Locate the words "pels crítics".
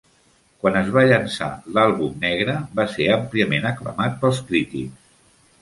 4.25-5.09